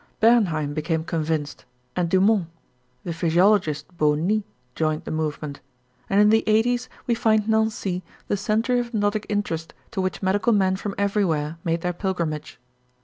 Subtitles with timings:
[0.19, 1.63] Bernheim became convinced
[1.95, 2.47] and Dumont,
[3.03, 4.41] the physiologist Beaunis
[4.73, 5.59] joined the movement,
[6.09, 10.53] and in the eighties we find Nancy the center of hypnotic interest to which medical
[10.53, 12.59] men from everywhere made their pilgrimage.